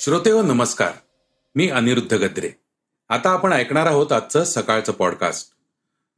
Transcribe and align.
श्रोते 0.00 0.30
हो 0.30 0.42
नमस्कार. 0.42 0.92
मी 1.54 1.68
अनिरुद्ध 1.68 2.14
गद्रे. 2.14 2.50
आता 3.08 3.30
आपण 3.30 3.52
ऐकणार 3.52 3.86
आहोत 3.86 4.12
आजचं 4.12 4.44
सकाळचं 4.44 4.92
पॉडकास्ट 4.92 5.48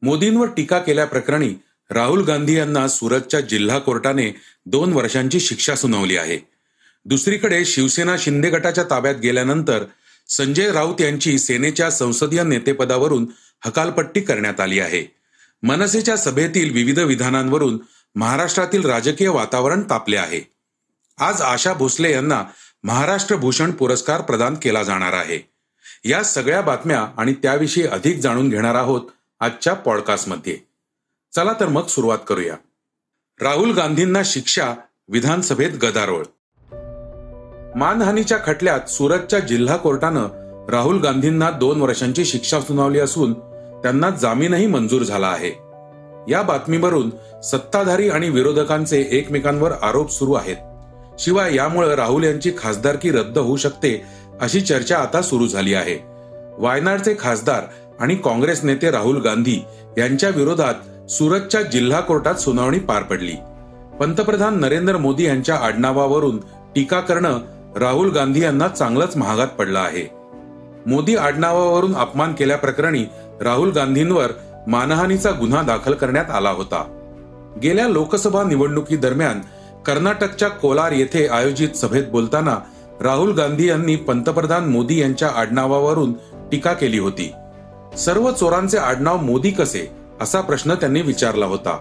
मोदींवर 0.02 0.46
टीका 0.46 0.78
केल्याप्रकरणी 0.78 1.54
राहुल 1.90 2.24
गांधी 2.24 2.56
यांना 2.56 2.88
सुरतच्या 2.88 3.40
जिल्हा 3.40 3.78
कोर्टाने 3.78 4.37
दोन 4.66 4.92
वर्षांची 4.92 5.40
शिक्षा 5.40 5.74
सुनावली 5.74 6.16
आहे. 6.16 6.38
दुसरीकडे 7.04 7.64
शिवसेना 7.64 8.16
शिंदे 8.18 8.50
गटाच्या 8.50 8.84
ताब्यात 8.84 9.14
गेल्यानंतर 9.14 9.84
संजय 10.28 10.73
राऊत 10.73 11.01
यांची 11.01 11.38
सेनेच्या 11.38 11.90
संसदीय 11.90 12.42
नेतेपदावरून 12.42 13.26
हकालपट्टी 13.64 14.20
करण्यात 14.20 14.60
आली 14.60 14.80
आहे. 14.80 15.14
मनसेच्या 15.62 16.16
सभेतील 16.16 16.73
विविध 16.73 16.98
विधानांवरून 16.98 17.78
महाराष्ट्रातील 18.14 18.84
राजकीय 18.84 19.28
वातावरण 19.28 19.82
तापले 19.90 20.16
आहे. 20.16 20.52
आज 21.18 21.40
आशा 21.40 21.73
भोसले 21.73 22.12
यांना 22.12 22.45
महाराष्ट्र 22.85 23.37
भूषण 23.37 23.71
पुरस्कार 23.71 24.21
प्रदान 24.21 24.55
केला 24.55 24.83
जाणार 24.83 25.13
आहे. 25.13 25.49
या 26.05 26.23
सगळ्या 26.23 26.61
बातम्या 26.61 27.07
आणि 27.16 27.33
त्याविषयी 27.33 27.85
अधिक 27.85 28.19
जाणून 28.19 28.49
घेणार 28.49 28.75
आहोत 28.75 29.01
आजच्या 29.41 29.75
पॉडकास्टमध्ये. 29.75 30.59
चला 31.35 31.53
तर 31.60 31.66
मग 31.66 31.87
सुरुवात 31.87 32.19
करूया. 32.29 32.55
राहुल 33.41 33.73
गांधींना 33.73 34.19
शिक्षा 34.25 34.75
विधानसभेत 35.09 35.71
गदारोळ. 35.71 36.25
मानहानीच्या 37.79 38.38
खटल्यात 38.47 38.91
सुरतच्या 38.91 39.38
जिल्हा 39.38 39.77
कोर्टानं 39.77 40.29
राहुल 40.71 41.01
गांधींना 41.01 41.51
दोन 41.51 41.83
वर्षांची 41.83 42.25
शिक्षा 42.25 42.60
सुनावली 42.60 42.99
असून 42.99 43.33
त्यांना 43.83 44.10
जामीनही 44.10 44.66
मंजूर 44.66 45.03
झाला 45.03 45.29
आहे. 45.29 45.51
या 46.33 46.43
बातमीवरून 46.43 47.10
सत्ताधारी 47.41 48.10
आणि 48.10 48.29
विरोधकांचे 48.29 49.09
एकमेकांवर 49.10 49.73
आरोप 49.73 50.10
सुरू 50.10 50.33
आहेत. 50.33 50.57
शिवाय 51.18 51.55
यामुळे 51.55 51.96
राहुल 51.96 52.24
यांची 52.24 52.52
खासदारकी 52.59 53.10
रद्द 53.10 53.38
होऊ 53.38 53.57
शकते 53.57 54.05
अशी 54.41 54.60
चर्चा 54.60 54.99
आता 54.99 55.23
सुरू 55.23 55.46
झाली 55.46 55.74
आहे. 55.74 55.99
वायनाडचे 56.59 57.15
खासदार 57.21 57.63
आणि 58.01 58.15
काँग्रेस 58.15 58.65
नेते 58.65 58.91
राहुल 58.91 59.21
गांधी 59.21 59.65
यांच्या 59.99 60.29
विरोधात 60.29 61.10
सुरतच्या 61.10 61.63
जिल्हा 61.63 62.01
कोर्टात 62.01 62.35
सुनावणी 62.35 62.79
पार 62.79 63.02
पडली. 63.02 63.35
पंतप्रधान 64.00 64.60
नरेंद्र 64.60 64.97
मोदी 64.97 65.25
यांच्या 65.25 65.56
आडनावावरून 65.56 66.38
टीका 66.75 67.00
करणं 67.00 67.38
राहुल 67.76 68.10
गांधी 68.10 68.43
यांना 68.43 68.69
चांगलंच 68.69 69.16
महागात 69.16 69.49
पडलं 69.49 69.78
आहे. 69.78 70.10
मोदी 70.87 71.16
आडनावावरून 71.16 71.97
अपमान 71.97 72.32
केल्याप्रकरणी 72.32 73.04
राहुल 73.41 73.71
गांधींवर 73.71 74.32
मानहानीचा 74.66 75.31
गुन्हा 75.31 75.62
दाखल 75.62 75.93
करण्यात 75.93 76.31
आला 76.31 76.50
होता. 76.50 76.99
गेल्या 77.62 77.88
लोकसभा 77.88 78.43
निवडणुकी 78.43 78.97
दरम्यान 78.97 79.41
कर्नाटकच्या 79.87 80.49
कोलार 80.49 80.93
येथे 80.93 81.27
आयोजित 81.27 81.69
सभेत 81.69 82.03
बोलताना 82.12 82.59
राहुल 83.00 83.33
गांधी 83.33 83.69
यांनी 83.69 83.97
पंतप्रधान 83.97 84.65
मोदी 84.65 85.00
यांच्या 85.00 85.28
आडनावावरून 85.28 86.12
टीका 86.53 86.72
केली 86.72 86.98
होती. 86.98 87.32
सर्व 87.98 88.31
चोरांचे 88.31 88.78
आडनाव 88.78 89.16
मोदी 89.16 89.50
कसे? 89.50 89.92
असा 90.21 90.41
प्रश्न 90.41 90.75
त्यांनी 90.75 91.03
विचारला 91.03 91.47
होता. 91.47 91.76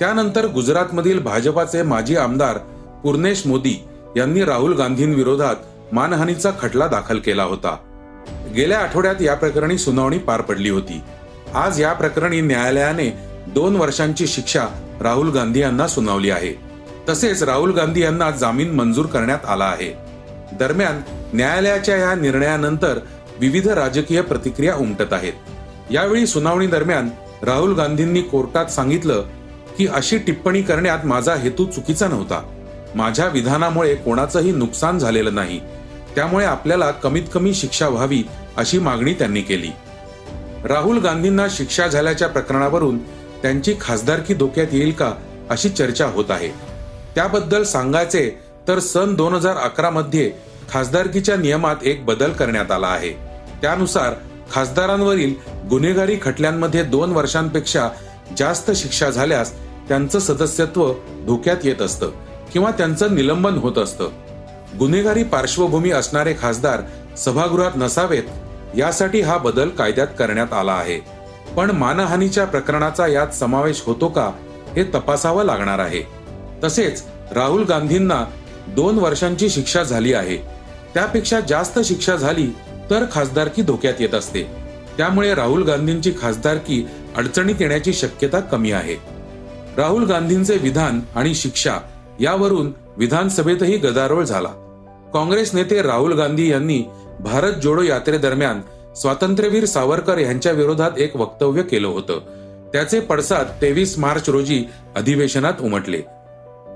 त्यानंतर 0.00 0.46
गुजरातमधील 0.46 1.20
भाजपाचे 1.20 1.82
माजी 1.82 2.16
आमदार 2.16 2.58
पूर्णेश 3.04 3.46
मोदी 3.46 3.84
यांनी 4.16 4.44
राहुल 4.44 4.74
गांधींविरोधात 4.74 5.54
मानहानीचा 5.92 6.50
खटला 6.60 6.86
दाखल 6.86 7.18
केला 7.18 7.42
होता. 7.42 7.76
गेल्या 8.54 8.78
आठवड्यात 8.78 9.22
या 9.22 9.34
प्रकरणी 9.34 9.78
सुनावणी 9.78 10.18
पार 10.18 10.40
पडली 10.40 10.70
होती. 10.70 11.00
आज 11.54 11.80
या 11.80 11.92
प्रकरणी 11.92 12.40
न्यायालयाने 12.40 13.18
दोन 13.48 13.76
वर्षांची 13.76 14.26
शिक्षा 14.26 14.66
राहुल 15.00 15.30
गांधी 15.30 15.60
यांना 15.60 15.88
सुनावली 15.88 16.30
आहे. 16.30 16.65
तसेच 17.08 17.42
राहुल 17.42 17.72
गांधी 17.72 18.02
यांना 18.02 18.30
जामीन 18.30 18.70
मंजूर 18.70 19.06
करण्यात 19.06 19.38
आला 19.48 19.64
आहे. 19.64 19.98
दरम्यान 20.52 21.00
न्यायालयाच्या 21.32 21.96
या 21.96 22.14
निर्णयानंतर 22.14 22.98
विविध 23.40 23.68
राजकीय 23.68 24.20
प्रतिक्रिया 24.20 24.74
उमटत 24.74 25.12
आहेत. 25.12 25.32
यावेळी 25.90 26.26
सुनावणी 26.26 26.66
दरम्यान 26.66 27.08
राहुल 27.42 27.74
गांधींनी 27.74 28.22
कोर्टात 28.22 28.66
सांगितलं 28.66 29.24
की 29.78 29.86
अशी 29.86 30.18
टिप्पणी 30.18 30.62
करण्यात 30.62 31.06
माझा 31.06 31.34
हेतू 31.34 31.64
चुकीचा 31.64 32.08
नव्हता. 32.08 32.42
माझ्या 32.94 33.26
विधानामुळे 33.26 33.94
कोणाचंही 33.94 34.52
नुकसान 34.52 34.98
झालेलं 34.98 35.34
नाही. 35.34 35.60
त्यामुळे 36.14 36.46
आपल्याला 36.46 36.90
कमीत 36.90 37.22
कमी 37.34 37.54
शिक्षा 37.54 37.88
व्हावी 37.88 38.22
अशी 38.56 38.78
मागणी 38.78 39.14
त्यांनी 39.14 39.42
केली. 39.42 39.70
राहुल 40.64 40.98
गांधींना 40.98 41.46
शिक्षा 41.50 41.86
झाल्याच्या 41.86 42.28
प्रकरणावरून 42.28 42.98
त्यांची 43.42 43.74
खासदारकी 43.80 44.34
धोक्यात 44.34 44.66
येईल 44.72 44.92
का 44.92 45.12
अशी 45.50 45.68
चर्चा 45.68 46.06
होत 46.06 46.24
आहे. 46.30 46.65
त्याबद्दल 47.16 47.62
सांगायचे 47.62 48.30
तर 48.68 48.78
सन 48.78 49.14
दोन 49.14 49.34
हजार 49.34 49.56
अकरा 49.56 49.90
मध्ये 49.90 50.32
खासदारकीच्या 50.70 51.36
नियमात 51.36 51.76
एक 51.82 52.04
बदल 52.04 52.32
करण्यात 52.32 52.70
आला 52.70 52.86
आहे. 52.86 53.10
त्यानुसार 53.62 54.14
खासदारांवरील 54.52 55.34
गुन्हेगारी 55.70 56.16
खटल्यांमध्ये 56.22 56.82
दोन 56.82 57.12
वर्षांपेक्षा 57.12 57.88
जास्त 58.38 58.70
शिक्षा 58.70 59.10
झाल्यास 59.10 59.52
त्यांचं 59.88 60.18
सदस्यत्व 60.18 60.92
धोक्यात 61.26 61.56
येत 61.64 61.82
असतं 61.82 62.10
किंवा 62.52 62.70
त्यांचं 62.70 63.14
निलंबन 63.14 63.54
होत 63.54 63.78
असतं. 63.78 64.08
गुन्हेगारी 64.78 65.22
पार्श्वभूमी 65.22 65.90
असणारे 65.90 66.34
खासदार 66.40 66.80
सभागृहात 67.16 67.72
नसावेत 67.76 68.76
यासाठी 68.76 69.20
हा 69.20 69.36
बदल 69.38 69.68
कायद्यात 69.68 70.06
करण्यात 70.18 70.52
आला 70.52 70.72
आहे. 70.72 71.00
पण 71.56 71.70
मानहानीच्या 71.70 72.44
प्रकरणाचा 72.44 73.06
यात 73.06 73.28
समावेश 73.28 73.82
होतो 73.86 74.08
का 74.08 74.30
हे 74.76 74.84
तपासावं 74.84 75.44
लागणार 75.44 75.78
आहे. 75.78 76.25
तसेच 76.66 77.02
राहुल 77.32 77.64
गांधींना 77.64 78.24
दोन 78.68 78.98
वर्षांची 78.98 79.48
शिक्षा 79.48 79.82
झाली 79.82 80.12
आहे. 80.12 80.36
त्यापेक्षा 80.94 81.40
जास्त 81.40 81.78
शिक्षा 81.84 82.16
झाली 82.16 82.46
तर 82.90 83.04
खासदारकी 83.12 83.62
धोक्यात 83.62 83.94
येत 84.00 84.14
असते. 84.14 84.42
त्यामुळे 84.96 85.34
राहुल 85.34 85.62
गांधींची 85.62 86.12
खासदारकी 86.20 86.86
अडचणीत 87.16 87.54
येण्याची 87.60 87.92
शक्यता 87.92 88.40
कमी 88.40 88.72
आहे. 88.72 88.96
राहुल 89.76 90.04
गांधींचे 90.04 90.58
विधान 90.58 91.00
आणि 91.14 91.34
शिक्षा 91.34 91.78
यावरून 92.20 92.72
विधानसभेतही 92.96 93.76
गदारोळ 93.76 94.24
झाला. 94.24 94.48
काँग्रेस 95.14 95.54
नेते 95.54 95.82
राहुल 95.82 96.12
गांधी 96.12 96.50
यांनी 96.50 96.82
भारत 97.20 97.52
जोडो 97.52 97.82
यात्रेदरम्यान 97.82 98.60
स्वातंत्र्यवीर 98.96 99.64
सावरकर 99.64 100.18
यांच्या 100.18 100.52
विरोधात 100.52 100.90
एक 100.98 101.16
वक्तव्य 101.16 101.62
केलं 101.62 101.88
होतं. 101.88 102.18
त्याचे 102.72 103.00
पडसाद 103.00 103.46
तेवीस 103.62 103.98
मार्च 103.98 104.28
रोजी 104.28 104.64
अधिवेशनात 104.96 105.52
उमटले. 105.60 106.02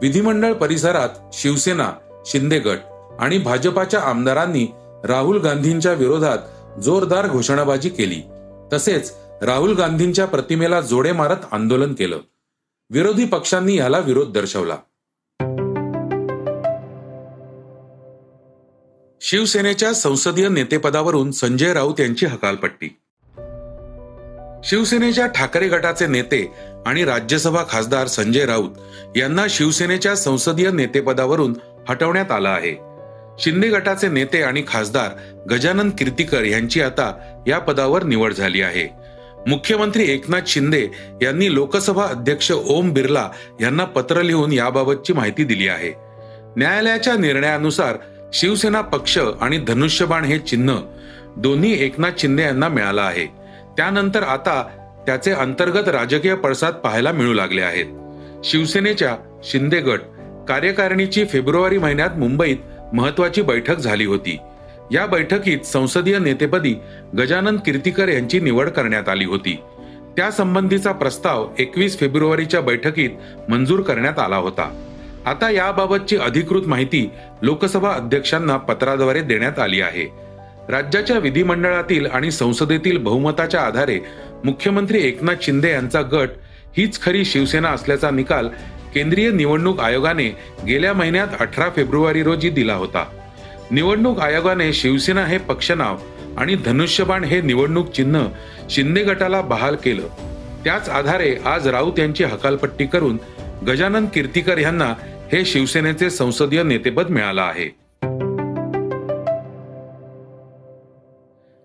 विधिमंडळ 0.01 0.53
परिसरात 0.53 1.09
शिवसेना 1.33 1.93
शिंदे 2.27 2.59
गट 2.59 2.79
आणि 3.19 3.39
भाजपाच्या 3.39 4.01
आमदारांनी 4.01 4.67
राहुल 5.05 5.41
गांधींच्या 5.41 5.93
विरोधात 5.93 6.39
जोरदार 6.81 7.29
घोषणाबाजी 7.29 7.89
केली. 7.89 8.23
तसेच 8.73 9.13
राहुल 9.43 9.75
गांधींच्या 9.75 10.27
प्रतिमेला 10.27 10.81
जोडे 10.81 11.13
मारत 11.13 11.37
आंदोलन 11.53 11.95
केलं. 11.95 12.19
विरोधी 12.91 13.25
पक्षांनी 13.25 13.77
याला 13.77 13.99
विरोध 13.99 14.33
दर्शवला. 14.33 14.77
शिवसेनेच्या 19.21 19.93
संसदीय 19.93 20.49
नेतेपदावरून 20.49 21.31
संजय 21.31 21.73
राऊत 21.73 22.01
यांची 22.01 22.27
हकालपट्टी. 22.27 22.89
शिवसेनेच्या 24.65 25.27
ठाकरे 25.27 25.69
गटाचे 25.69 26.07
नेते 26.07 26.53
आणि 26.87 27.05
राज्यसभा 27.05 27.63
खासदार 27.69 28.07
संजय 28.07 28.45
राऊत 28.47 28.71
यांना 29.17 29.47
शिवसेनेच्या 29.51 30.15
संसदीय 30.17 30.71
नेतेपदावरून 30.71 31.57
हटवण्यात 31.89 32.31
आलं 32.31 32.49
आहे. 32.49 32.79
शिंदे 33.39 33.69
गटाचे 33.69 34.09
नेते 34.09 34.43
आणि 34.43 34.63
खासदार 34.69 35.11
गजानन 35.51 35.91
कीर्तीकर 35.91 36.45
यांची 36.45 36.83
आता 36.83 37.13
या 37.47 37.59
पदावर 37.59 38.03
निवड 38.03 38.33
झाली 38.33 38.63
आहे. 38.63 38.89
मुख्यमंत्री 39.47 40.13
एकनाथ 40.13 40.41
शिंदे 40.47 40.87
यांनी 41.23 41.55
लोकसभा 41.55 42.05
अध्यक्ष 42.05 42.53
ओम 42.53 42.93
बिर्ला 42.93 43.31
यांना 43.61 43.85
पत्र 43.85 44.23
लिहून 44.23 44.53
याबाबतची 44.53 45.13
माहिती 45.13 45.45
दिली 45.45 45.69
आहे. 45.69 45.93
न्यायालयाच्या 46.57 47.15
निर्णयानुसार 47.15 47.97
शिवसेना 48.33 48.81
पक्ष 48.81 49.19
आणि 49.41 49.59
धनुष्यबाण 49.59 50.25
हे 50.25 50.39
चिन्ह 50.39 50.81
दोन्ही 51.37 51.85
एकनाथ 51.85 52.11
शिंदे 52.19 52.43
यांना 52.43 52.69
मिळालं 52.69 53.01
आहे. 53.01 53.40
त्यानंतर 53.81 54.23
आता 54.23 54.63
त्याचे 55.07 55.33
अंतर्गत 55.33 55.89
राजकीय 55.89 56.35
पडसाद 56.35 56.75
पाहायला 56.75 57.13
मिळू 57.13 57.33
लागले 57.33 57.61
आहेत. 57.61 57.87
शिवसेनेच्या 58.45 59.17
शिंदे 59.45 59.81
गट 59.81 60.01
कार्यकारिणीची 60.49 61.25
फेब्रुवारी 61.25 61.79
महिन्यात 61.79 62.19
मुंबईत 62.19 62.57
महत्वाची 62.93 63.43
बैठक 63.43 63.79
झाली 63.79 64.05
होती. 64.05 64.39
या 64.93 65.07
बैठकीत 65.07 65.59
संसदीय 65.61 66.19
नेतेपदी 66.19 66.75
गजानन 67.19 67.57
कीर्तीकर 67.57 68.09
यांची 68.09 68.41
निवड 68.41 68.69
करण्यात 68.69 69.09
आली 69.09 69.25
होती. 69.25 69.59
त्यासंबंधीचा 70.17 70.93
प्रस्ताव 70.93 71.49
एकवीस 71.59 71.99
फेब्रुवारीच्या 71.99 72.61
बैठकीत 72.61 73.11
मंजूर 73.49 73.81
करण्यात 73.81 74.19
आला 74.19 74.37
होता. 74.37 74.87
आता 75.27 75.51
याबाबतची 75.51 76.17
अधिकृत 76.17 76.63
माहिती 76.67 77.11
लोकसभा 77.43 77.91
अध्यक्षांना 77.91 78.57
पत्राद्वारे 78.57 79.21
देण्यात 79.21 79.59
आली 79.59 79.81
आहे. 79.81 80.30
राज्याच्या 80.71 81.19
विधिमंडळातील 81.19 82.07
आणि 82.07 82.31
संसदेतील 82.31 82.99
बहुमताच्या 82.99 83.61
आधारे 83.61 83.99
मुख्यमंत्री 84.45 85.07
एकनाथ 85.09 85.43
शिंदे 85.43 85.71
यांचा 85.71 86.03
गट 86.03 86.29
हीच 86.77 87.01
खरी 87.03 87.25
शिवसेना 87.25 87.69
असल्याचा 87.69 88.11
निकाल 88.11 88.49
केंद्रीय 88.95 89.31
निवडणूक 89.31 89.81
आयोगाने 89.81 90.29
गेल्या 90.67 90.93
महिन्यात 90.93 91.29
अठरा 91.41 91.69
फेब्रुवारी 91.77 92.23
रोजी 92.23 92.51
दिला 92.51 92.75
होता. 92.75 93.05
निवडणूक 93.71 94.21
आयोगाने 94.21 94.73
शिवसेना 94.73 95.25
हे 95.25 95.39
पक्षनाव 95.39 95.97
आणि 96.39 96.55
धनुष्यबाण 96.55 97.25
हे 97.25 97.41
निवडणूक 97.41 97.91
चिन्ह 97.91 98.27
शिंदे 98.71 99.03
गटाला 99.03 99.41
बहाल 99.41 99.77
केलं. 99.77 100.07
त्याच 100.65 100.89
आधारे 100.89 101.35
आज 101.45 101.69
राऊत 101.69 101.99
यांची 101.99 102.25
हकालपट्टी 102.25 102.87
करून 102.87 103.19
गजानन 103.69 104.07
कीर्तीकर 104.07 104.59
यांना 104.59 104.95
हे 105.33 105.45
शिवसेनेचे 105.45 106.11
संसदीय 106.11 106.63
नेतेपद 106.63 107.11
मिळालं 107.11 107.43
आहे. 107.43 107.69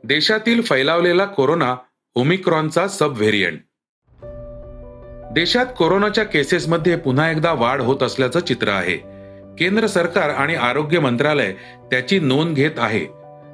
देशातील 0.07 0.61
फैलावलेला 0.61 1.25
कोरोना 1.25 1.75
ओमिक्रॉनचा 2.15 2.87
सब 2.87 3.17
व्हेरियंट 3.17 3.59
देशात 5.33 5.65
कोरोनाच्या 5.77 6.23
केसेसमध्ये 6.23 6.95
पुन्हा 6.95 7.31
एकदा 7.31 7.53
वाढ 7.53 7.81
होत 7.81 8.03
असल्याचं 8.03 8.39
चित्र 8.39 8.67
आहे. 8.67 8.97
केंद्र 9.59 9.87
सरकार 9.87 10.29
आणि 10.29 10.55
आरोग्य 10.55 10.99
मंत्रालय 10.99 11.53
त्याची 11.91 12.19
नोंद 12.19 12.55
घेत 12.55 12.71
आहे. 12.77 13.07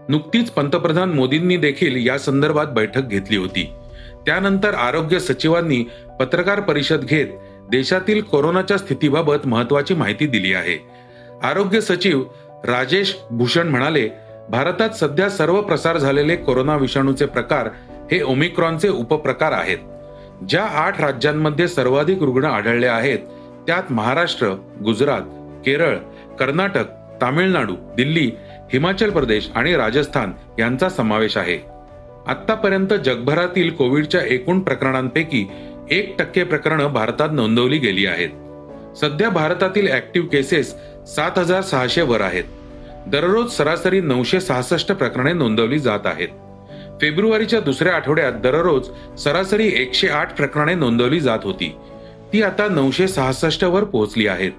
नुकतीच 0.09 0.51
पंतप्रधान 0.51 1.09
मोदींनी 1.09 1.57
देखील 1.57 2.07
या 2.07 2.19
संदर्भात 2.19 2.67
बैठक 2.67 3.01
घेतली 3.01 3.37
होती. 3.37 3.73
त्यानंतर 4.25 4.73
आरोग्य 4.73 5.19
सचिवांनी 5.19 5.83
पत्रकार 6.19 6.59
परिषद 6.59 7.01
घेत 7.01 7.27
देशातील 7.69 8.21
कोरोनाच्या 8.21 8.77
स्थितीबाबत 8.77 9.47
महत्वाची 9.47 9.93
माहिती 9.93 10.27
दिली 10.27 10.53
आहे. 10.53 10.77
आरोग्य 11.43 11.81
सचिव 11.81 12.23
राजेश 12.63 13.17
भूषण 13.31 13.67
म्हणाले 13.67 14.09
भारतात 14.49 14.89
सध्या 14.89 15.29
सर्व 15.29 15.61
प्रसार 15.61 15.97
झालेले 15.97 16.35
कोरोना 16.35 16.75
विषाणूचे 16.75 17.25
प्रकार 17.25 17.69
हे 18.11 18.21
ओमिक्रॉनचे 18.21 18.89
उपप्रकार 18.89 19.51
आहेत. 19.51 19.77
ज्या 20.49 20.63
आठ 20.63 21.01
राज्यांमध्ये 21.01 21.67
सर्वाधिक 21.67 22.23
रुग्ण 22.23 22.45
आढळले 22.45 22.87
आहेत 22.87 23.19
त्यात 23.67 23.91
महाराष्ट्र 23.91 24.47
गुजरात 24.83 25.21
केरळ 25.65 25.97
कर्नाटक 26.39 26.85
तामिळनाडू 27.21 27.75
दिल्ली 27.97 28.31
हिमाचल 28.73 29.09
प्रदेश 29.09 29.49
आणि 29.55 29.75
राजस्थान 29.75 30.31
यांचा 30.59 30.89
समावेश 30.89 31.37
आहे. 31.37 31.57
आतापर्यंत 32.27 32.93
जगभरातील 33.05 33.69
कोविडच्या 33.69 34.21
एकूण 34.21 34.59
प्रकरणांपैकी 34.59 35.47
एक 35.91 36.15
टक्के 36.19 36.43
प्रकरणं 36.43 36.93
भारतात 36.93 37.29
नोंदवली 37.31 37.77
गेली 37.77 38.05
आहेत. 38.05 38.29
सध्या 38.97 39.29
भारतातील 39.29 39.91
ऍक्टिव्ह 39.91 40.27
केसेस 40.27 40.75
सात 41.07 41.39
हजार 41.39 41.61
सहाशे 41.61 42.01
वर 42.01 42.21
आहेत. 42.21 42.43
दररोज 43.07 43.51
सरासरी 43.51 44.01
नऊशे 44.01 44.41
सहासष्ट 44.41 44.91
प्रकरणे 44.91 45.33
नोंदवली 45.33 45.79
जात 45.79 45.99
आहेत. 46.05 46.27
फेब्रुवारीच्या 47.01 47.59
दुसऱ्या 47.59 47.93
आठवड्यात 47.95 48.33
दररोज 48.33 48.89
सरासरी 49.19 49.67
एकशे 49.67 50.07
आठ 50.07 50.37
प्रकरणे 50.37 50.73
नोंदवली 50.73 51.19
जात 51.19 51.39
होती. 51.43 51.75
ती 52.33 52.43
आता 52.43 52.67
नऊशे 52.67 53.07
सहासष्ट 53.07 53.63
वर 53.63 53.83
पोहोचली 53.83 54.27
आहेत. 54.27 54.51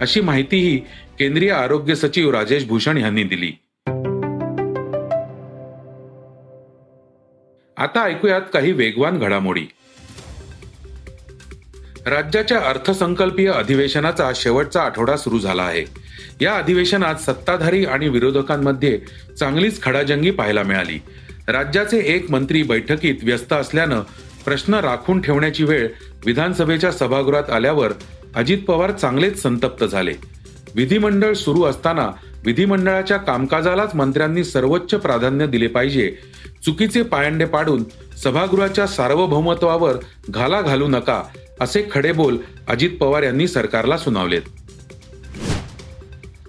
अशी 0.00 0.20
माहितीही 0.20 0.78
केंद्रीय 1.18 1.50
आरोग्य 1.50 1.94
सचिव 1.94 2.30
राजेश 2.30 2.66
भूषण 2.66 2.96
यांनी 2.96 3.22
दिली. 3.22 3.52
आता 7.76 8.02
ऐकूयात 8.04 8.42
काही 8.52 8.72
वेगवान 8.72 9.18
घडामोडी. 9.18 9.66
राज्याच्या 12.06 12.58
अर्थसंकल्पीय 12.58 13.50
अधिवेशनाचा 13.50 14.30
शेवटचा 14.34 14.82
आठवडा 14.82 15.16
सुरू 15.16 15.38
झाला 15.38 15.62
आहे. 15.62 16.07
या 16.40 16.54
अधिवेशनात 16.54 17.14
सत्ताधारी 17.14 17.84
आणि 17.84 18.08
विरोधकांमध्ये 18.08 18.98
चांगलीच 19.40 19.82
खडाजंगी 19.82 20.30
पाहायला 20.30 20.62
मिळाली. 20.62 21.00
राज्याचे 21.48 21.98
एक 21.98 22.30
मंत्री 22.30 22.62
बैठकीत 22.62 23.14
व्यस्त 23.22 23.52
असल्यानं 23.52 24.02
प्रश्न 24.44 24.74
राखून 24.74 25.20
ठेवण्याची 25.20 25.64
वेळ 25.64 25.88
विधानसभेच्या 26.26 26.92
सभागृहात 26.92 27.50
आल्यावर 27.50 27.92
अजित 28.34 28.58
पवार 28.58 28.90
चांगलेच 28.90 29.42
संतप्त 29.42 29.84
झाले. 29.84 30.12
विधिमंडळ 30.74 31.32
सुरू 31.32 31.62
असताना 31.62 32.10
विधिमंडळाच्या 32.44 33.16
कामकाजालाच 33.16 33.94
मंत्र्यांनी 33.94 34.44
सर्वोच्च 34.44 34.94
प्राधान्य 34.94 35.46
दिले 35.46 35.66
पाहिजे. 35.66 36.16
चुकीचे 36.64 37.02
पायंडे 37.02 37.44
पाडून 37.44 37.84
सभागृहाच्या 38.24 38.86
सार्वभौमत्वावर 38.86 39.94
घाला 40.30 40.60
घालू 40.60 40.88
नका 40.88 41.22
असे 41.60 41.88
खडे 41.92 42.12
बोल 42.12 42.36
अजित 42.68 42.90
पवार 43.00 43.22
यांनी 43.22 43.48
सरकारला 43.48 43.98
सुनावलेत. 43.98 44.42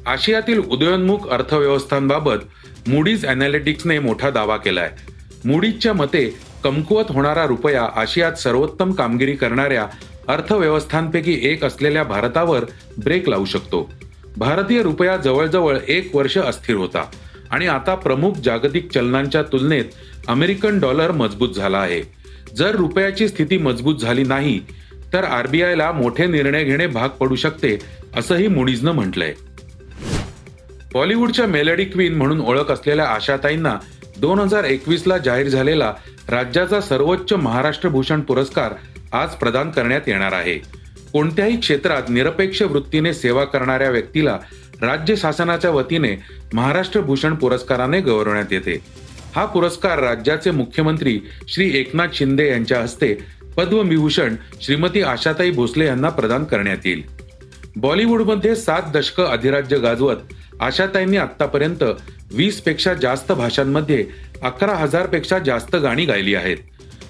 आशियातील 0.07 0.59
उदयोन्मुख 0.59 1.29
अर्थव्यवस्थांबाबत 1.29 2.45
मुडीज 2.87 3.25
अनालिटिक्सने 3.25 3.99
मोठा 3.99 4.29
दावा 4.29 4.57
केलाय. 4.57 4.89
मुडीजच्या 5.45 5.93
मते 5.93 6.35
कमकुवत 6.63 7.03
होणारा 7.09 7.45
रुपया 7.45 7.83
आशियात 7.95 8.33
सर्वोत्तम 8.33 8.91
कामगिरी 8.91 9.35
करणाऱ्या 9.35 9.85
अर्थव्यवस्थांपैकी 10.27 11.39
एक 11.43 11.63
असलेल्या 11.63 12.03
भारतावर 12.03 12.65
ब्रेक 13.03 13.29
लावू 13.29 13.45
शकतो. 13.45 13.91
भारतीय 14.37 14.81
रुपया 14.81 15.17
जवळजवळ 15.17 15.77
एक 15.87 16.15
वर्ष 16.15 16.37
अस्थिर 16.37 16.75
होता 16.75 17.05
आणि 17.51 17.67
आता 17.67 17.95
प्रमुख 17.95 18.33
जागतिक 18.33 18.91
चलनांच्या 18.91 19.41
तुलनेत 19.43 19.85
अमेरिकन 20.27 20.79
डॉलर 20.79 21.11
मजबूत 21.11 21.49
झाला 21.49 21.77
आहे. 21.77 22.01
जर 22.55 22.75
रुपयाची 22.75 23.27
स्थिती 23.27 23.57
मजबूत 23.57 23.95
झाली 23.95 24.23
नाही 24.23 24.59
तर 25.13 25.23
आरबीआयला 25.23 25.91
मोठे 25.91 26.25
निर्णय 26.25 26.63
घेणे 26.63 26.87
भाग 26.87 27.09
पडू 27.09 27.35
शकते 27.35 27.77
असंही 28.15 28.47
मुडीजनं 28.47 28.91
म्हटलंय. 28.91 29.33
बॉलिवूडच्या 30.93 31.45
मेलडी 31.47 31.83
क्वीन 31.85 32.15
म्हणून 32.17 32.39
ओळख 32.41 32.71
असलेल्या 32.71 33.05
आशाताईंना 33.05 33.75
दोन 34.17 34.39
हजार 34.39 34.63
एकवीस 34.63 35.03
ला 35.07 35.17
जाहीर 35.17 35.47
झालेला 35.47 35.93
राज्याचा 36.29 36.79
सर्वोच्च 36.81 37.33
महाराष्ट्र 37.33 37.89
भूषण 37.89 38.21
पुरस्कार 38.21 38.73
आज 39.11 39.35
प्रदान 39.35 39.69
करण्यात 39.71 40.07
येणार 40.07 40.33
आहे. 40.33 40.57
कोणत्याही 41.13 41.57
क्षेत्रात 41.57 42.09
निरपेक्ष 42.09 42.61
वृत्तीने 42.61 43.13
सेवा 43.13 43.43
करणाऱ्या 43.43 43.89
व्यक्तीला 43.89 44.37
राज्य 44.81 45.15
शासनाच्या 45.15 45.71
वतीने 45.71 46.15
महाराष्ट्र 46.53 47.01
भूषण 47.01 47.35
पुरस्काराने 47.35 48.01
गौरवण्यात 48.01 48.51
येते. 48.51 48.77
हा 49.35 49.45
पुरस्कार 49.45 49.99
राज्याचे 49.99 50.51
मुख्यमंत्री 50.51 51.19
श्री 51.47 51.69
एकनाथ 51.79 52.13
शिंदे 52.13 52.49
यांच्या 52.49 52.81
हस्ते 52.81 53.13
पद्मविभूषण 53.57 54.35
श्रीमती 54.61 55.01
आशाताई 55.01 55.51
भोसले 55.51 55.85
यांना 55.85 56.09
प्रदान 56.09 56.43
करण्यात 56.43 56.85
येईल. 56.85 57.01
बॉलिवूडमध्ये 57.75 58.55
सात 58.55 58.91
दशकं 58.93 59.25
अधिराज्य 59.25 59.77
गाजवत 59.77 60.33
आशाताईंनी 60.59 61.17
आतापर्यंत 61.17 61.83
वीसपेक्षा 62.31 62.93
जास्त 62.93 63.31
भाषांमध्ये 63.31 64.05
अकरा 64.41 64.75
हजारपेक्षा 64.75 65.39
जास्त 65.39 65.75
गाणी 65.75 66.05
गायली 66.05 66.35
आहेत. 66.35 66.57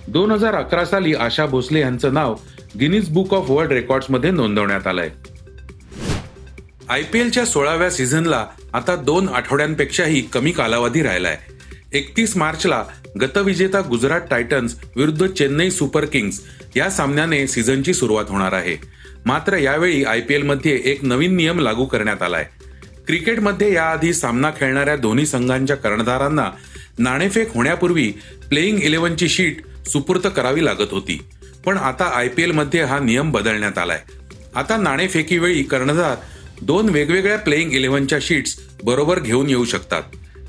दोन 0.08 0.32
हजार 0.32 0.56
अकरा 0.56 0.86
साली 0.86 1.14
आशा 1.14 1.46
भोसले 1.46 1.80
यांचं 1.80 2.14
नाव 2.14 2.36
गिनीज 2.80 3.10
बुक 3.10 3.34
ऑफ 3.34 3.50
वर्ल्ड 3.50 3.72
रेकॉर्डमध्ये 3.72 4.32
नोंदवण्यात 4.32 4.88
आलंय. 4.88 5.10
आय 6.90 7.04
पी 7.04 7.20
एलच्या 7.20 7.46
सोळाव्या 7.46 7.90
सीझनला 7.90 8.46
आता 8.74 8.96
दोन 8.96 9.30
आठवड्यांपेक्षाही 9.30 10.22
कमी 10.22 10.52
कालावधी 10.52 11.02
राहिलाय. 11.02 11.38
एकतीस 11.94 12.38
मार्चला 12.38 12.84
गतविजेता 13.22 13.82
गुजरात 13.82 14.22
टायटन्स 14.32 14.76
विरुद्ध 14.96 15.28
चेन्नई 15.28 15.70
सुपर 15.72 16.06
किंग्स 16.06 16.42
या 16.76 16.90
सामन्याने 16.90 17.48
सीझनची 17.48 17.94
सुरुवात 17.94 18.26
होणार 18.30 18.54
आहे. 18.54 18.76
मात्र 19.26 19.58
यावेळी 19.58 20.04
आय 20.04 20.22
पी 20.22 20.34
एलमध्ये 20.34 20.82
एक 20.86 21.04
नवीन 21.04 21.36
नियम 21.36 21.60
लागू 21.60 21.86
करण्यात 21.86 22.22
आलाय. 22.22 22.46
क्रिकेटमध्ये 23.10 23.74
याआधी 23.74 24.14
सामना 24.14 24.50
खेळणाऱ्या 24.52 24.96
दोन्ही 24.96 25.26
संघांच्या 25.26 25.76
कर्णधारांना 25.76 26.50
नाणेफेक 26.98 27.54
होण्यापूर्वी 27.54 28.12
प्लेईंग 28.50 28.80
इलेव्हनची 28.80 29.30
शीट 29.30 29.62
सुपूर्त 29.88 30.28
करावी 30.36 30.66
लागत 30.66 30.92
होती. 30.92 31.20
पण 31.66 31.78
आता 31.78 32.06
आय 32.16 32.28
पी 32.28 32.44
एलमध्ये 32.44 32.84
हा 32.84 33.00
नियम 33.00 33.32
बदलण्यात 33.32 33.78
आलाय. 33.78 34.00
आता 34.56 34.78
नाणेफेकीवेळी 34.78 35.64
कर्णधार 35.64 36.16
दोन 36.62 36.90
वेगवेगळ्या 36.90 37.38
प्लेईंग 37.38 37.74
इलेव्हनच्या 37.74 38.20
शीट्स 38.22 38.60
बरोबर 38.84 39.20
घेऊन 39.20 39.50
येऊ 39.50 39.66
शकतात. 39.66 40.04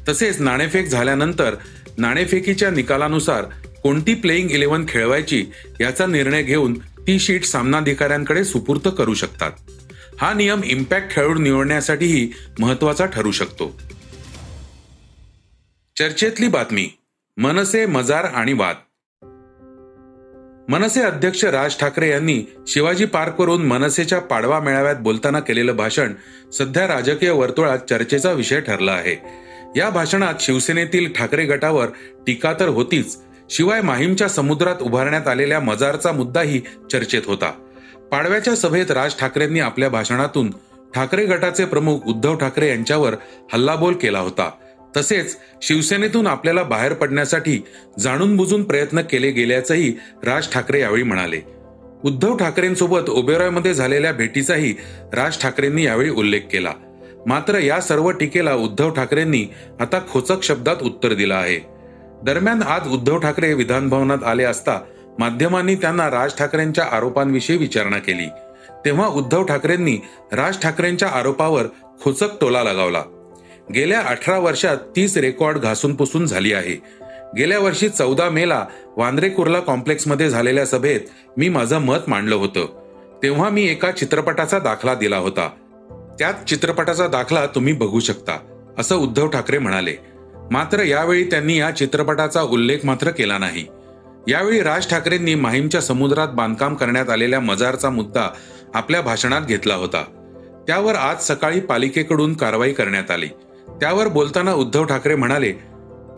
तसेच 0.09 0.41
नाणेफेक 0.41 0.87
झाल्यानंतर 0.87 1.55
नाणेफेकीच्या 1.99 2.71
निकालानुसार 2.71 3.45
कोणती 3.83 4.15
प्लेईंग 4.15 4.51
इलेव्हन 4.51 4.85
खेळवायची 4.89 5.45
याचा 5.81 6.07
निर्णय 6.07 6.43
घेऊन 6.43 6.79
ती 6.79 7.19
शीट 7.19 7.45
सामनाधिकाऱ्यांकडे 7.45 8.45
सुपूर्त 8.45 8.89
करू 8.99 9.15
शकतात. 9.15 9.51
हा 10.21 10.33
नियम 10.33 10.61
इम्पॅक्ट 10.65 11.11
खेळाडू 11.11 11.39
निवडण्यासाठीही 11.39 12.33
महत्त्वाचा 12.59 13.07
ठरू 13.07 13.31
शकतो. 13.31 13.81
चर्चेतली 15.99 16.49
बातमी 16.49 16.89
मनसे 17.37 17.87
मजार 17.87 18.25
आणि 18.25 18.53
वाद. 18.53 18.77
मनसे 20.69 21.03
अध्यक्ष 21.03 21.45
राज 21.45 21.79
ठाकरे 21.79 22.11
यांनी 22.11 22.43
शिवाजी 22.67 23.05
पार्कवरून 23.05 23.67
मनसेच्या 23.67 24.19
पाडवा 24.19 24.61
मेळाव्यात 24.61 24.97
बोलताना 24.97 25.41
केलेलं 25.41 25.77
भाषण 25.77 26.15
सध्या 26.53 26.87
राजकीय 26.87 27.31
वर्तुळात 27.31 27.79
चर्चेचा 27.79 28.33
विषय 28.33 28.61
ठरला 28.61 28.93
आहे. 28.93 29.17
या 29.77 29.91
भाषणात 29.91 30.35
शिवसेनेतील 30.41 31.13
ठाकरे 31.13 31.45
गटावर 31.45 31.87
टीका 32.27 32.53
तर 32.61 32.69
होतीच 32.69 33.19
शिवाय 33.51 33.81
माहीमच्या 33.81 34.29
समुद्रात 34.29 34.77
उभारण्यात 34.81 35.29
आलेल्या 35.29 35.61
मजारचा 35.61 36.13
मुद्दाही 36.13 36.61
चर्चेत 36.93 37.23
होता. 37.27 37.67
पाडव्याच्या 38.13 38.57
सभेत 38.57 38.91
राज 38.91 39.15
ठाकरेंनी 39.19 39.61
आपल्या 39.61 39.89
भाषणातून 39.89 40.51
ठाकरे 40.95 41.27
गटाचे 41.27 41.65
प्रमुख 41.65 42.01
उद्धव 42.07 42.35
ठाकरे 42.35 42.69
यांच्यावर 42.69 43.15
हल्लाबोल 43.53 43.95
केला 43.95 44.19
होता. 44.19 44.51
तसेच 44.97 45.37
शिवसेनेतून 45.63 46.27
आपल्याला 46.27 46.63
बाहेर 46.63 46.93
पडण्यासाठी 46.93 47.61
जाणून 47.99 48.37
बुजून 48.37 48.65
प्रयत्न 48.65 49.01
केले 49.01 49.31
गेल्याचंही 49.31 49.95
राज 50.23 50.49
ठाकरे 50.53 50.81
यावेळी 50.81 51.03
म्हणाले. 51.03 51.41
उद्धव 52.05 52.37
ठाकरेंसोबत 52.37 53.11
ओबेरॉयमध्ये 53.11 53.75
झालेल्या 53.75 54.13
भेटीचाही 54.13 54.75
राज 55.13 55.41
ठाकरेंनी 55.41 55.85
यावेळी 55.85 56.11
उल्लेख 56.11 56.41
केला. 56.53 56.73
मात्र 57.27 57.59
या 57.59 57.81
सर्व 57.81 58.11
टीकेला 58.11 58.55
उद्धव 58.55 58.91
ठाकरेंनी 58.91 59.47
आता 59.81 60.01
खोचक 60.13 60.43
शब्दात 60.43 60.77
उत्तर 60.83 61.13
दिलं 61.13 61.35
आहे. 61.35 61.59
दरम्यान 62.25 62.63
आज 62.63 62.89
उद्धव 62.89 63.19
ठाकरे 63.19 63.55
विधानभवनात 63.55 64.25
आले 64.25 64.45
असता 64.45 64.81
माध्यमांनी 65.19 65.75
त्यांना 65.75 66.11
राज 66.11 66.35
ठाकरेंच्या 66.39 66.85
आरोपांविषयी 66.85 67.57
विचारणा 67.57 67.99
केली. 67.99 68.29
तेव्हा 68.85 69.07
उद्धव 69.07 69.43
ठाकरेंनी 69.45 69.99
राज 70.33 70.59
ठाकरेंच्या 70.63 71.09
आरोपावर 71.09 71.65
खोचक 72.03 72.41
टोला 72.41 72.63
लगावला. 72.63 73.03
गेल्या 73.75 74.01
अठरा 74.01 74.39
वर्षात 74.39 74.77
तीस 74.97 75.17
रेकॉर्ड 75.17 75.59
घासून 75.59 75.95
पुसून 75.95 76.27
झाली 76.27 76.53
आहे. 76.53 76.83
गेल्या 77.37 77.59
वर्षी 77.59 77.89
चौदा 77.89 78.31
मेला 78.31 78.67
वांद्रे 78.97 79.29
कुर्ला 79.29 79.61
कॉम्प्लेक्समध्ये 79.61 80.31
झालेल्या 80.31 80.67
सभेत 80.67 81.01
मी 81.37 81.49
माझं 81.49 81.79
मत 81.79 81.99
मांडलं 82.09 82.35
होतं. 82.35 82.67
तेव्हा 83.23 83.49
मी 83.49 83.65
एका 83.65 83.91
चित्रपटाचा 83.91 84.59
दाखला 84.59 84.95
दिला 84.95 85.17
होता. 85.17 85.51
त्यात 86.19 86.35
चित्रपटाचा 86.49 87.07
दाखला 87.07 87.47
तुम्ही 87.47 87.73
बघू 87.73 88.01
शकता 88.01 88.39
असं 88.79 88.97
उद्धव 88.97 89.27
ठाकरे 89.27 89.59
म्हणाले. 89.59 89.95
मात्र 90.51 90.83
यावेळी 90.83 91.25
त्यांनी 91.25 91.59
या 91.59 91.71
चित्रपटाचा 91.71 92.43
उल्लेख 92.43 92.79
मात्र 92.85 93.11
केला 93.11 93.39
नाही. 93.39 93.67
यावेळी 94.29 94.63
राज 94.63 94.89
ठाकरेंनी 94.89 95.35
माहीमच्या 95.35 95.81
समुद्रात 95.81 96.29
बांधकाम 96.29 96.75
करण्यात 96.75 97.11
आलेल्या 97.11 97.41
मजारचा 97.41 97.91
मुद्दा 97.91 98.31
आपल्या 98.75 99.01
भाषणात 99.01 99.41
घेतला 99.41 99.75
होता. 99.75 100.05
त्यावर 100.67 100.95
आज 100.95 101.23
सकाळी 101.23 101.61
पालिकेकडून 101.61 102.35
कारवाई 102.35 102.73
करण्यात 102.73 103.11
आली. 103.11 103.29
त्यावर 103.69 104.09
बोलताना 104.09 104.53
उद्धव 104.53 104.85
ठाकरे 104.85 105.15
म्हणाले 105.15 105.53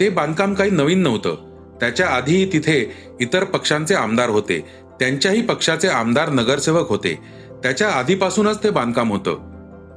ते 0.00 0.09
बांधकाम 0.09 0.54
काही 0.54 0.71
नवीन 0.71 0.99
नव्हतं. 0.99 1.35
त्याच्या 1.80 2.06
आधीही 2.06 2.52
तिथे 2.52 2.92
इतर 3.21 3.44
पक्षांचे 3.44 3.94
आमदार 3.94 4.28
होते. 4.28 4.64
त्यांच्याही 5.00 5.42
पक्षाचे 5.42 5.88
आमदार 5.88 6.28
नगरसेवक 6.28 6.88
होते. 6.88 7.18
त्याच्या 7.62 7.88
आधीपासूनच 7.88 8.62
ते 8.64 8.71
बांधकाम 8.71 9.12
होतं. 9.12 9.38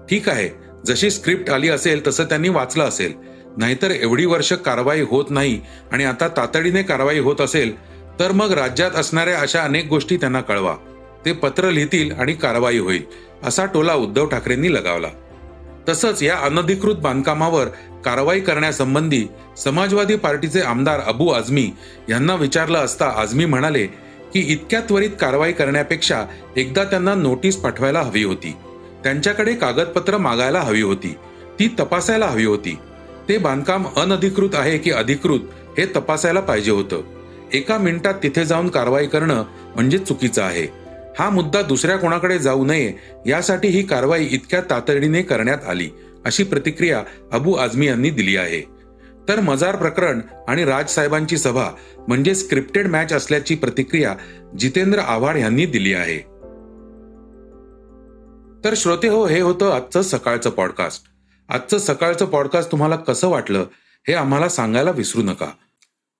ठीक 0.10 0.30
आहे 0.30 0.50
जशी 0.86 1.10
स्क्रिप्ट 1.10 1.50
आली 1.50 1.70
असेल 1.70 2.08
तसं 2.08 2.24
त्यांनी 2.24 2.50
वाचलं 2.50 2.84
असेल. 2.84 3.14
नाहीतर 3.58 3.92
एवढी 3.92 4.26
वर्ष 4.26 4.54
कारवाई 4.54 5.02
होत 5.02 5.26
नाही 5.30 5.62
आणि 5.92 6.06
आता 6.06 6.28
तातडीने 6.28 6.82
कारवाई 6.82 7.20
होत 7.20 7.42
असेल 7.42 7.95
तर 8.20 8.32
मग 8.32 8.52
राज्यात 8.52 8.92
असणाऱ्या 8.92 9.40
अशा 9.40 9.62
अनेक 9.62 9.88
गोष्टी 9.88 10.18
त्यांना 10.18 10.42
कळवा. 10.42 10.76
ते 11.26 11.32
पत्र 11.32 11.70
लिहितील 11.70 12.12
आणि 12.12 12.34
कारवाई 12.34 12.78
होईल 12.78 13.02
असा 13.44 13.66
टोला 13.66 13.94
उद्धव 13.94 14.26
ठाकरेंनी 14.26 14.74
लगावला. 14.74 15.08
तसंच 15.90 16.24
या 16.24 16.38
अनधिकृत 16.38 16.96
बांधकामावर 16.96 17.66
कारवाई 18.06 18.40
करण्यासंबंधी 18.40 19.28
समाजवादी 19.58 20.16
पार्टीचे 20.16 20.62
आमदार 20.62 21.00
अबू 21.00 21.30
आझमी 21.30 21.72
यांना 22.10 22.36
विचारलं 22.36 22.78
असता 22.78 23.14
आझमी 23.16 23.46
म्हणाले 23.46 23.88
की 24.34 24.40
इतक्या 24.40 24.82
त्वरित 24.82 25.10
कारवाई 25.22 25.52
करण्यापेक्षा 25.52 26.26
एकदा 26.58 26.84
त्यांना 26.84 27.16
नोटीस 27.16 27.58
पाठवायला 27.58 28.02
हवी 28.02 28.24
होती. 28.24 28.54
त्यांच्याकडे 29.04 29.54
कागदपत्र 29.54 30.18
मागायला 30.18 30.60
हवी 30.60 30.82
होती. 30.82 31.16
ती 31.60 31.76
तपासायला 31.80 32.26
हवी 32.26 32.46
होती. 32.46 32.78
ते 33.30 33.38
बांधकाम 33.38 33.86
अनधिकृत 33.98 34.50
आहे 34.54 34.78
की 34.78 34.92
अधिकृत 34.92 35.40
हे 35.78 35.86
तपासायला 35.86 36.40
पाहिजे 36.40 36.72
होतं. 36.72 37.15
एका 37.54 37.78
मिनिटात 37.78 38.14
तिथे 38.24 38.46
जाऊन 38.46 38.70
कारवाई 38.70 39.08
करणं 39.08 39.44
म्हणजे 39.76 39.98
चुकीचं 39.98 40.44
आहे. 40.44 40.68
हा 41.20 41.30
मुद्दा 41.30 41.62
दुसऱ्या 41.62 41.98
कोणाकडे 41.98 42.40
जाऊ 42.40 42.66
नये 42.66 42.94
यासाठी 43.26 43.68
ही 43.68 43.84
कारवाई 43.84 44.28
इतक्या 44.32 44.62
तातडीने 44.70 45.22
करण्यात 45.22 45.58
आली 45.68 45.90
अशी 46.26 46.44
प्रतिक्रिया 46.44 47.04
अबू 47.34 47.54
आझमी 47.54 47.88
यांनी 47.88 48.10
दिली 48.10 48.36
आहे. 48.38 48.62
तर 49.30 49.40
मजार 49.40 49.76
प्रकरण 49.76 50.22
आणि 50.48 50.66
राजसाहेबांची 50.66 51.38
सभा 51.38 51.70
म्हणजे 52.08 52.36
स्क्रिप्टेड 52.36 52.88
मॅच 52.88 53.14
असल्याची 53.14 53.56
प्रतिक्रिया 53.56 54.16
जितेंद्र 54.60 55.00
आव्हाड 55.00 55.38
यांनी 55.38 55.66
दिली 55.66 55.94
आहे. 55.94 56.18
तर 58.64 58.74
श्रोते 58.78 59.08
हो 59.08 59.26
हे 59.28 59.40
होतं 59.40 59.72
आजचं 59.72 60.02
सकाळचं 60.02 60.50
पॉडकास्ट 60.50 61.04
आजचं 61.50 61.78
सकाळचं 61.78 62.26
पॉडकास्ट 62.26 62.72
तुम्हाला 62.72 62.96
कसं 62.96 63.28
वाटलं 63.28 63.66
हे 64.08 64.14
आम्हाला 64.14 64.50
सांगायला 64.50 64.92
विसरू 64.92 65.22
नका. 65.22 65.46